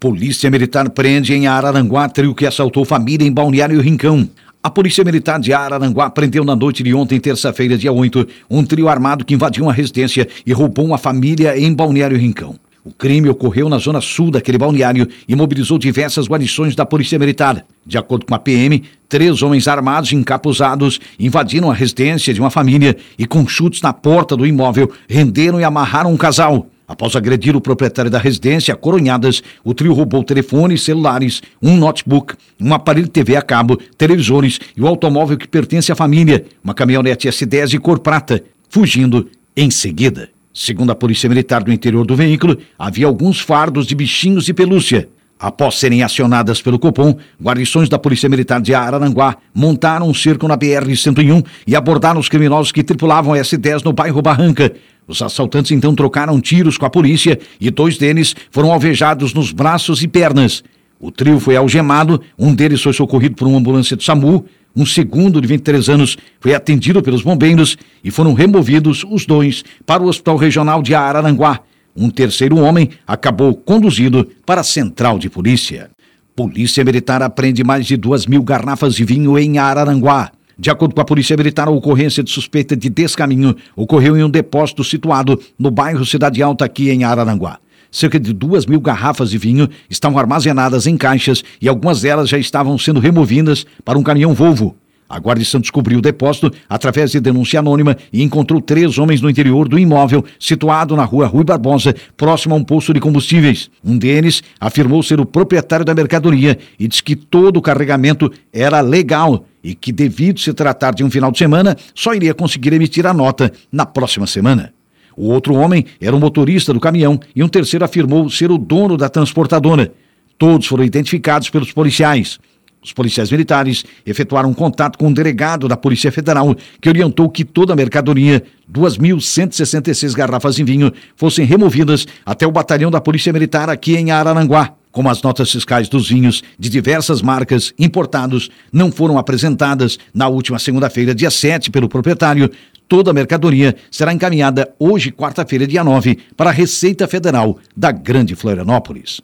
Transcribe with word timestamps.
Polícia 0.00 0.50
Militar 0.50 0.88
prende 0.88 1.34
em 1.34 1.46
Araranguá 1.46 2.08
trio 2.08 2.34
que 2.34 2.46
assaltou 2.46 2.86
família 2.86 3.28
em 3.28 3.30
Balneário 3.30 3.78
Rincão. 3.82 4.26
A 4.62 4.70
Polícia 4.70 5.04
Militar 5.04 5.38
de 5.38 5.52
Araranguá 5.52 6.08
prendeu 6.08 6.42
na 6.42 6.56
noite 6.56 6.82
de 6.82 6.94
ontem, 6.94 7.20
terça-feira, 7.20 7.76
dia 7.76 7.92
8, 7.92 8.26
um 8.48 8.64
trio 8.64 8.88
armado 8.88 9.26
que 9.26 9.34
invadiu 9.34 9.64
uma 9.64 9.74
residência 9.74 10.26
e 10.46 10.54
roubou 10.54 10.86
uma 10.86 10.96
família 10.96 11.54
em 11.58 11.74
Balneário 11.74 12.16
Rincão. 12.16 12.58
O 12.82 12.90
crime 12.90 13.28
ocorreu 13.28 13.68
na 13.68 13.76
zona 13.76 14.00
sul 14.00 14.30
daquele 14.30 14.56
balneário 14.56 15.06
e 15.28 15.36
mobilizou 15.36 15.76
diversas 15.76 16.26
guarnições 16.26 16.74
da 16.74 16.86
Polícia 16.86 17.18
Militar. 17.18 17.62
De 17.84 17.98
acordo 17.98 18.24
com 18.24 18.34
a 18.34 18.38
PM, 18.38 18.82
três 19.06 19.42
homens 19.42 19.68
armados 19.68 20.12
e 20.12 20.16
encapuzados 20.16 20.98
invadiram 21.18 21.70
a 21.70 21.74
residência 21.74 22.32
de 22.32 22.40
uma 22.40 22.48
família 22.48 22.96
e, 23.18 23.26
com 23.26 23.46
chutes 23.46 23.82
na 23.82 23.92
porta 23.92 24.34
do 24.34 24.46
imóvel, 24.46 24.90
renderam 25.06 25.60
e 25.60 25.64
amarraram 25.64 26.10
um 26.10 26.16
casal. 26.16 26.70
Após 26.90 27.14
agredir 27.14 27.54
o 27.54 27.60
proprietário 27.60 28.10
da 28.10 28.18
residência, 28.18 28.74
Coronhadas, 28.74 29.44
o 29.62 29.72
trio 29.72 29.92
roubou 29.92 30.24
telefones, 30.24 30.82
celulares, 30.82 31.40
um 31.62 31.76
notebook, 31.76 32.34
um 32.60 32.74
aparelho 32.74 33.06
TV 33.06 33.36
a 33.36 33.42
cabo, 33.42 33.76
televisores 33.96 34.58
e 34.76 34.82
o 34.82 34.88
automóvel 34.88 35.38
que 35.38 35.46
pertence 35.46 35.92
à 35.92 35.94
família, 35.94 36.44
uma 36.64 36.74
caminhonete 36.74 37.28
S10 37.28 37.68
de 37.68 37.78
cor 37.78 38.00
prata, 38.00 38.42
fugindo 38.68 39.28
em 39.56 39.70
seguida. 39.70 40.30
Segundo 40.52 40.90
a 40.90 40.96
Polícia 40.96 41.28
Militar 41.28 41.62
do 41.62 41.72
interior 41.72 42.04
do 42.04 42.16
veículo, 42.16 42.58
havia 42.76 43.06
alguns 43.06 43.38
fardos 43.38 43.86
de 43.86 43.94
bichinhos 43.94 44.44
de 44.44 44.52
pelúcia. 44.52 45.08
Após 45.38 45.76
serem 45.76 46.02
acionadas 46.02 46.60
pelo 46.60 46.78
Copom, 46.78 47.16
guarnições 47.40 47.88
da 47.88 48.00
Polícia 48.00 48.28
Militar 48.28 48.60
de 48.60 48.74
Araranguá 48.74 49.36
montaram 49.54 50.08
um 50.08 50.12
cerco 50.12 50.48
na 50.48 50.58
BR-101 50.58 51.46
e 51.68 51.76
abordaram 51.76 52.20
os 52.20 52.28
criminosos 52.28 52.72
que 52.72 52.82
tripulavam 52.82 53.32
a 53.32 53.38
S-10 53.38 53.84
no 53.84 53.92
bairro 53.92 54.20
Barranca, 54.20 54.74
os 55.10 55.20
assaltantes 55.20 55.72
então 55.72 55.94
trocaram 55.94 56.40
tiros 56.40 56.78
com 56.78 56.86
a 56.86 56.90
polícia 56.90 57.38
e 57.60 57.70
dois 57.70 57.98
deles 57.98 58.34
foram 58.50 58.72
alvejados 58.72 59.34
nos 59.34 59.50
braços 59.50 60.02
e 60.02 60.08
pernas. 60.08 60.62
O 61.00 61.10
trio 61.10 61.40
foi 61.40 61.56
algemado, 61.56 62.20
um 62.38 62.54
deles 62.54 62.80
foi 62.80 62.92
socorrido 62.92 63.34
por 63.34 63.48
uma 63.48 63.58
ambulância 63.58 63.96
do 63.96 64.02
SAMU, 64.02 64.44
um 64.76 64.86
segundo 64.86 65.40
de 65.40 65.48
23 65.48 65.88
anos 65.88 66.16
foi 66.38 66.54
atendido 66.54 67.02
pelos 67.02 67.22
bombeiros 67.22 67.76
e 68.04 68.10
foram 68.10 68.34
removidos 68.34 69.04
os 69.10 69.26
dois 69.26 69.64
para 69.84 70.02
o 70.02 70.06
Hospital 70.06 70.36
Regional 70.36 70.80
de 70.80 70.94
Araranguá. 70.94 71.60
Um 71.96 72.08
terceiro 72.08 72.58
homem 72.58 72.90
acabou 73.04 73.52
conduzido 73.54 74.28
para 74.46 74.60
a 74.60 74.64
central 74.64 75.18
de 75.18 75.28
polícia. 75.28 75.90
Polícia 76.36 76.84
Militar 76.84 77.20
apreende 77.20 77.64
mais 77.64 77.84
de 77.84 77.96
duas 77.96 78.26
mil 78.26 78.44
garrafas 78.44 78.94
de 78.94 79.04
vinho 79.04 79.36
em 79.36 79.58
Araranguá. 79.58 80.30
De 80.60 80.68
acordo 80.68 80.94
com 80.94 81.00
a 81.00 81.06
Polícia 81.06 81.34
Militar, 81.38 81.68
a 81.68 81.70
ocorrência 81.70 82.22
de 82.22 82.30
suspeita 82.30 82.76
de 82.76 82.90
descaminho 82.90 83.56
ocorreu 83.74 84.14
em 84.14 84.22
um 84.22 84.28
depósito 84.28 84.84
situado 84.84 85.40
no 85.58 85.70
bairro 85.70 86.04
Cidade 86.04 86.42
Alta, 86.42 86.66
aqui 86.66 86.90
em 86.90 87.02
Araranguá. 87.02 87.58
Cerca 87.90 88.20
de 88.20 88.34
duas 88.34 88.66
mil 88.66 88.78
garrafas 88.78 89.30
de 89.30 89.38
vinho 89.38 89.70
estavam 89.88 90.18
armazenadas 90.18 90.86
em 90.86 90.98
caixas 90.98 91.42
e 91.62 91.66
algumas 91.66 92.02
delas 92.02 92.28
já 92.28 92.36
estavam 92.36 92.76
sendo 92.76 93.00
removidas 93.00 93.64
para 93.86 93.98
um 93.98 94.02
caminhão 94.02 94.34
Volvo. 94.34 94.76
A 95.08 95.18
guarnição 95.18 95.62
descobriu 95.62 95.98
o 95.98 96.02
depósito 96.02 96.52
através 96.68 97.10
de 97.10 97.20
denúncia 97.20 97.58
anônima 97.58 97.96
e 98.12 98.22
encontrou 98.22 98.60
três 98.60 98.98
homens 98.98 99.22
no 99.22 99.30
interior 99.30 99.66
do 99.66 99.78
imóvel, 99.78 100.22
situado 100.38 100.94
na 100.94 101.04
rua 101.04 101.26
Rui 101.26 101.42
Barbosa, 101.42 101.94
próximo 102.18 102.54
a 102.54 102.58
um 102.58 102.62
posto 102.62 102.92
de 102.92 103.00
combustíveis. 103.00 103.70
Um 103.82 103.96
deles 103.96 104.42
afirmou 104.60 105.02
ser 105.02 105.20
o 105.20 105.26
proprietário 105.26 105.86
da 105.86 105.94
mercadoria 105.94 106.58
e 106.78 106.86
disse 106.86 107.02
que 107.02 107.16
todo 107.16 107.56
o 107.56 107.62
carregamento 107.62 108.30
era 108.52 108.82
legal 108.82 109.46
e 109.62 109.74
que, 109.74 109.92
devido 109.92 110.40
se 110.40 110.52
tratar 110.52 110.92
de 110.92 111.04
um 111.04 111.10
final 111.10 111.30
de 111.30 111.38
semana, 111.38 111.76
só 111.94 112.14
iria 112.14 112.34
conseguir 112.34 112.72
emitir 112.72 113.06
a 113.06 113.14
nota 113.14 113.52
na 113.70 113.84
próxima 113.84 114.26
semana. 114.26 114.72
O 115.16 115.28
outro 115.28 115.54
homem 115.54 115.84
era 116.00 116.14
o 116.14 116.20
motorista 116.20 116.72
do 116.72 116.80
caminhão 116.80 117.20
e 117.34 117.42
um 117.42 117.48
terceiro 117.48 117.84
afirmou 117.84 118.30
ser 118.30 118.50
o 118.50 118.58
dono 118.58 118.96
da 118.96 119.08
transportadora. 119.08 119.92
Todos 120.38 120.66
foram 120.66 120.84
identificados 120.84 121.50
pelos 121.50 121.72
policiais. 121.72 122.38
Os 122.82 122.94
policiais 122.94 123.30
militares 123.30 123.84
efetuaram 124.06 124.48
um 124.48 124.54
contato 124.54 124.96
com 124.96 125.08
um 125.08 125.12
delegado 125.12 125.68
da 125.68 125.76
Polícia 125.76 126.10
Federal, 126.10 126.56
que 126.80 126.88
orientou 126.88 127.28
que 127.28 127.44
toda 127.44 127.74
a 127.74 127.76
mercadoria, 127.76 128.42
2.166 128.72 130.14
garrafas 130.14 130.56
de 130.56 130.64
vinho, 130.64 130.90
fossem 131.14 131.44
removidas 131.44 132.06
até 132.24 132.46
o 132.46 132.52
batalhão 132.52 132.90
da 132.90 133.00
Polícia 133.00 133.32
Militar 133.34 133.68
aqui 133.68 133.96
em 133.96 134.10
Araranguá. 134.10 134.79
Como 134.92 135.08
as 135.08 135.22
notas 135.22 135.50
fiscais 135.50 135.88
dos 135.88 136.08
vinhos 136.08 136.42
de 136.58 136.68
diversas 136.68 137.22
marcas 137.22 137.72
importados 137.78 138.50
não 138.72 138.90
foram 138.90 139.18
apresentadas 139.18 139.98
na 140.12 140.26
última 140.26 140.58
segunda-feira, 140.58 141.14
dia 141.14 141.30
7, 141.30 141.70
pelo 141.70 141.88
proprietário, 141.88 142.50
toda 142.88 143.12
a 143.12 143.14
mercadoria 143.14 143.76
será 143.88 144.12
encaminhada 144.12 144.68
hoje, 144.78 145.12
quarta-feira, 145.12 145.66
dia 145.66 145.84
9, 145.84 146.18
para 146.36 146.50
a 146.50 146.52
Receita 146.52 147.06
Federal 147.06 147.56
da 147.76 147.92
Grande 147.92 148.34
Florianópolis. 148.34 149.20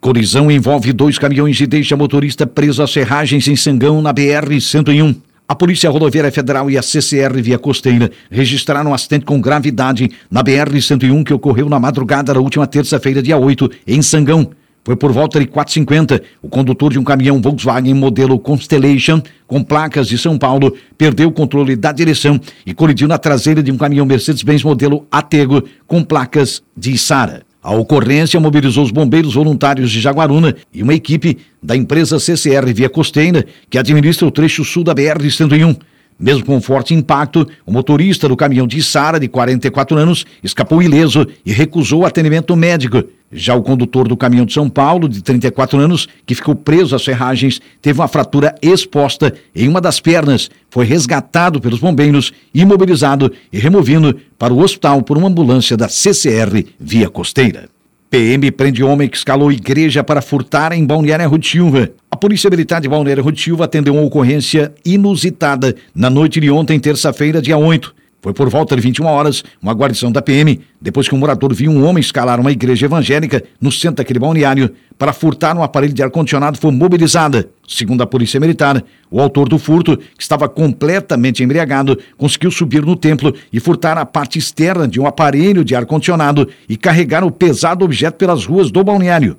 Colisão 0.00 0.50
envolve 0.50 0.94
dois 0.94 1.18
caminhões 1.18 1.60
e 1.60 1.66
deixa 1.66 1.94
motorista 1.94 2.46
preso 2.46 2.82
às 2.82 2.90
serragens 2.90 3.46
em 3.46 3.54
Sangão, 3.54 4.00
na 4.00 4.14
BR-101. 4.14 5.16
A 5.46 5.54
Polícia 5.54 5.90
Rodoviária 5.90 6.32
Federal 6.32 6.70
e 6.70 6.78
a 6.78 6.82
CCR 6.82 7.42
Via 7.42 7.58
Costeira 7.58 8.10
registraram 8.30 8.92
um 8.92 8.94
acidente 8.94 9.26
com 9.26 9.38
gravidade 9.38 10.10
na 10.30 10.42
BR-101 10.42 11.24
que 11.24 11.34
ocorreu 11.34 11.68
na 11.68 11.78
madrugada 11.78 12.32
da 12.32 12.40
última 12.40 12.66
terça-feira, 12.66 13.22
dia 13.22 13.36
8, 13.36 13.70
em 13.86 14.00
Sangão. 14.00 14.52
Foi 14.82 14.96
por 14.96 15.12
volta 15.12 15.38
de 15.38 15.46
4h50. 15.46 16.22
O 16.42 16.48
condutor 16.48 16.92
de 16.92 16.98
um 16.98 17.04
caminhão 17.04 17.40
Volkswagen 17.40 17.94
modelo 17.94 18.38
Constellation, 18.38 19.20
com 19.46 19.62
placas 19.62 20.08
de 20.08 20.16
São 20.16 20.38
Paulo, 20.38 20.74
perdeu 20.96 21.28
o 21.28 21.32
controle 21.32 21.76
da 21.76 21.92
direção 21.92 22.40
e 22.64 22.72
colidiu 22.72 23.06
na 23.06 23.18
traseira 23.18 23.62
de 23.62 23.70
um 23.70 23.76
caminhão 23.76 24.06
Mercedes-Benz 24.06 24.64
modelo 24.64 25.06
Atego, 25.10 25.62
com 25.86 26.02
placas 26.02 26.62
de 26.76 26.96
Sara. 26.96 27.42
A 27.62 27.74
ocorrência 27.74 28.40
mobilizou 28.40 28.82
os 28.82 28.90
bombeiros 28.90 29.34
voluntários 29.34 29.90
de 29.90 30.00
Jaguaruna 30.00 30.56
e 30.72 30.82
uma 30.82 30.94
equipe 30.94 31.36
da 31.62 31.76
empresa 31.76 32.18
CCR 32.18 32.72
Via 32.74 32.88
Costeira, 32.88 33.44
que 33.68 33.76
administra 33.76 34.26
o 34.26 34.30
trecho 34.30 34.64
sul 34.64 34.82
da 34.82 34.94
BR-101. 34.94 35.76
Mesmo 36.20 36.44
com 36.44 36.60
forte 36.60 36.92
impacto, 36.92 37.48
o 37.64 37.72
motorista 37.72 38.28
do 38.28 38.36
caminhão 38.36 38.66
de 38.66 38.82
Sara, 38.82 39.18
de 39.18 39.26
44 39.26 39.96
anos, 39.96 40.26
escapou 40.44 40.82
ileso 40.82 41.26
e 41.46 41.50
recusou 41.50 42.04
atendimento 42.04 42.54
médico. 42.54 43.02
Já 43.32 43.54
o 43.54 43.62
condutor 43.62 44.06
do 44.06 44.18
caminhão 44.18 44.44
de 44.44 44.52
São 44.52 44.68
Paulo, 44.68 45.08
de 45.08 45.22
34 45.22 45.78
anos, 45.78 46.06
que 46.26 46.34
ficou 46.34 46.54
preso 46.54 46.94
às 46.94 47.02
ferragens, 47.02 47.58
teve 47.80 47.98
uma 47.98 48.08
fratura 48.08 48.54
exposta 48.60 49.32
em 49.56 49.66
uma 49.66 49.80
das 49.80 49.98
pernas, 49.98 50.50
foi 50.68 50.84
resgatado 50.84 51.58
pelos 51.58 51.80
bombeiros, 51.80 52.34
imobilizado 52.52 53.32
e 53.50 53.58
removido 53.58 54.14
para 54.38 54.52
o 54.52 54.60
hospital 54.60 55.02
por 55.02 55.16
uma 55.16 55.28
ambulância 55.28 55.74
da 55.74 55.88
CCR 55.88 56.66
Via 56.78 57.08
Costeira. 57.08 57.69
PM 58.10 58.50
prende 58.50 58.82
homem 58.82 59.08
que 59.08 59.16
escalou 59.16 59.52
igreja 59.52 60.02
para 60.02 60.20
furtar 60.20 60.72
em 60.72 60.84
Balneário 60.84 61.28
Rutilva. 61.28 61.90
A 62.10 62.16
Polícia 62.16 62.50
Militar 62.50 62.80
de 62.80 62.88
Balneário 62.88 63.22
Rutilva 63.22 63.66
atendeu 63.66 63.94
uma 63.94 64.02
ocorrência 64.02 64.74
inusitada 64.84 65.76
na 65.94 66.10
noite 66.10 66.40
de 66.40 66.50
ontem, 66.50 66.80
terça-feira, 66.80 67.40
dia 67.40 67.56
8. 67.56 67.94
Foi 68.22 68.34
por 68.34 68.50
volta 68.50 68.76
de 68.76 68.82
21 68.82 69.06
horas, 69.06 69.42
uma 69.62 69.72
guarnição 69.72 70.12
da 70.12 70.20
PM, 70.20 70.60
depois 70.80 71.08
que 71.08 71.14
um 71.14 71.18
morador 71.18 71.54
viu 71.54 71.70
um 71.70 71.86
homem 71.86 72.00
escalar 72.00 72.38
uma 72.38 72.52
igreja 72.52 72.84
evangélica 72.84 73.42
no 73.58 73.72
centro 73.72 73.96
daquele 73.96 74.18
balneário 74.18 74.74
para 74.98 75.14
furtar 75.14 75.56
um 75.56 75.62
aparelho 75.62 75.94
de 75.94 76.02
ar-condicionado, 76.02 76.58
foi 76.58 76.70
mobilizada. 76.70 77.48
Segundo 77.66 78.02
a 78.02 78.06
Polícia 78.06 78.38
Militar, 78.38 78.84
o 79.10 79.20
autor 79.20 79.48
do 79.48 79.58
furto, 79.58 79.96
que 79.96 80.22
estava 80.22 80.48
completamente 80.48 81.42
embriagado, 81.42 81.98
conseguiu 82.18 82.50
subir 82.50 82.84
no 82.84 82.94
templo 82.94 83.34
e 83.50 83.58
furtar 83.58 83.96
a 83.96 84.04
parte 84.04 84.38
externa 84.38 84.86
de 84.86 85.00
um 85.00 85.06
aparelho 85.06 85.64
de 85.64 85.74
ar-condicionado 85.74 86.46
e 86.68 86.76
carregar 86.76 87.24
o 87.24 87.30
pesado 87.30 87.84
objeto 87.86 88.16
pelas 88.16 88.44
ruas 88.44 88.70
do 88.70 88.84
balneário. 88.84 89.36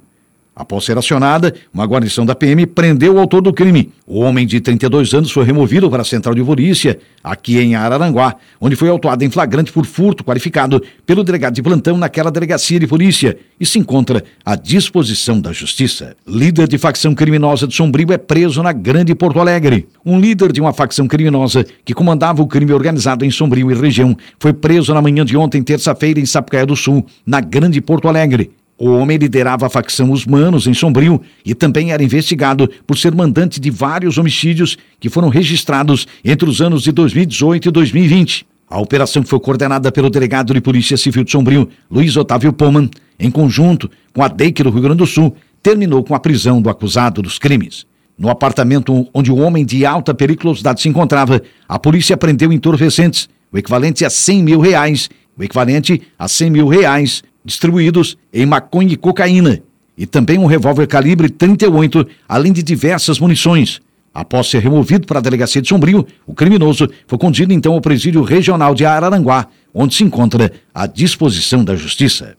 Após 0.54 0.84
ser 0.84 0.98
acionada, 0.98 1.54
uma 1.74 1.86
guarnição 1.86 2.26
da 2.26 2.36
PM 2.36 2.66
prendeu 2.66 3.16
o 3.16 3.20
autor 3.20 3.42
do 3.42 3.54
crime. 3.54 3.90
O 4.06 4.20
homem 4.20 4.46
de 4.46 4.60
32 4.60 5.14
anos 5.14 5.32
foi 5.32 5.46
removido 5.46 5.90
para 5.90 6.02
a 6.02 6.06
central 6.06 6.36
de 6.36 6.44
polícia, 6.44 7.00
aqui 7.24 7.58
em 7.58 7.74
Araranguá, 7.74 8.36
onde 8.60 8.76
foi 8.76 8.90
autuado 8.90 9.24
em 9.24 9.30
flagrante 9.30 9.72
por 9.72 9.86
furto 9.86 10.26
qualificado 10.26 10.84
pelo 11.06 11.24
delegado 11.24 11.54
de 11.54 11.64
plantão 11.64 11.98
naquela 11.98 12.30
delegacia 12.30 12.78
de 12.78 12.86
polícia 12.86 13.38
e 13.58 13.66
se 13.66 13.80
encontra 13.80 14.26
à 14.46 14.58
disposição 14.58 15.40
da 15.40 15.54
justiça. 15.54 16.18
Líder 16.28 16.68
de 16.68 16.78
facção 16.78 17.16
criminosa 17.16 17.66
de 17.66 17.74
Sombrio 17.74 18.12
é 18.12 18.18
preso 18.18 18.62
na 18.62 18.74
Grande 18.74 19.16
Porto 19.16 19.40
Alegre. 19.40 19.88
Um 20.06 20.20
líder 20.20 20.52
de 20.52 20.60
uma 20.60 20.74
facção 20.74 21.08
criminosa 21.08 21.66
que 21.86 21.94
comandava 21.94 22.42
o 22.42 22.48
crime 22.48 22.74
organizado 22.74 23.24
em 23.24 23.32
Sombrio 23.32 23.72
e 23.72 23.74
região 23.74 24.18
foi 24.38 24.52
preso 24.52 24.94
na 24.94 25.02
manhã 25.02 25.24
de 25.24 25.38
ontem, 25.38 25.64
terça-feira, 25.64 26.20
em 26.20 26.26
Sapucaia 26.26 26.66
do 26.66 26.76
Sul, 26.76 27.06
na 27.26 27.40
Grande 27.40 27.80
Porto 27.80 28.10
Alegre. 28.10 28.52
O 28.84 28.90
homem 28.94 29.16
liderava 29.16 29.68
a 29.68 29.70
facção 29.70 30.10
Os 30.10 30.26
Manos 30.26 30.66
em 30.66 30.74
Sombrio 30.74 31.22
e 31.46 31.54
também 31.54 31.92
era 31.92 32.04
investigado 32.04 32.68
por 32.88 32.98
ser 32.98 33.14
mandante 33.14 33.60
de 33.60 33.70
vários 33.70 34.18
homicídios 34.18 34.76
que 35.00 35.08
foram 35.08 35.30
registrados 35.30 36.08
entre 36.26 36.50
os 36.50 36.62
anos 36.62 36.82
de 36.82 36.92
2018 36.92 37.68
e 37.68 37.72
2020. 37.72 38.48
A 38.68 38.82
operação 38.82 39.22
foi 39.22 39.40
coordenada 39.40 39.92
pelo 39.92 40.10
delegado 40.10 40.52
de 40.52 40.60
Polícia 40.60 40.98
Civil 40.98 41.24
de 41.24 41.30
Sombrio, 41.30 41.70
Luiz 41.92 42.18
Otávio 42.18 42.52
Poman, 42.52 42.90
em 43.20 43.30
conjunto 43.30 43.88
com 44.16 44.24
a 44.24 44.28
DEIC 44.28 44.64
do 44.64 44.72
Rio 44.72 44.82
Grande 44.82 44.98
do 44.98 45.06
Sul, 45.06 45.36
terminou 45.62 46.04
com 46.04 46.16
a 46.16 46.20
prisão 46.20 46.60
do 46.60 46.68
acusado 46.68 47.22
dos 47.22 47.38
crimes. 47.38 47.86
No 48.18 48.32
apartamento 48.32 49.08
onde 49.14 49.32
o 49.32 49.38
homem 49.38 49.64
de 49.64 49.86
alta 49.86 50.12
periculosidade 50.12 50.82
se 50.82 50.90
encontrava, 50.90 51.40
a 51.70 51.78
polícia 51.78 52.18
prendeu 52.18 52.52
entorpecentes, 52.52 53.30
o 53.52 53.60
equivalente 53.60 54.04
a 54.04 54.10
100 54.10 54.42
mil 54.42 54.60
reais, 54.60 55.08
o 55.38 55.44
equivalente 55.44 56.02
a 56.18 56.28
100 56.28 56.50
mil 56.50 56.68
reais, 56.68 57.22
distribuídos 57.44 58.18
em 58.34 58.46
maconha 58.46 58.94
e 58.94 58.98
cocaína, 58.98 59.62
e 59.98 60.06
também 60.06 60.38
um 60.38 60.46
revólver 60.46 60.88
calibre 60.88 61.30
38, 61.30 62.08
além 62.28 62.52
de 62.52 62.64
diversas 62.64 63.20
munições. 63.20 63.82
Após 64.14 64.48
ser 64.48 64.60
removido 64.60 65.08
para 65.08 65.20
a 65.20 65.22
delegacia 65.22 65.62
de 65.62 65.70
Sombrio, 65.70 66.06
o 66.28 66.34
criminoso 66.34 66.90
foi 67.08 67.18
conduzido 67.18 67.54
então 67.54 67.74
ao 67.74 67.82
presídio 67.82 68.22
regional 68.24 68.76
de 68.76 68.86
Araranguá, 68.86 69.48
onde 69.74 69.96
se 69.96 70.04
encontra 70.04 70.52
à 70.74 70.86
disposição 70.86 71.64
da 71.64 71.76
justiça. 71.76 72.36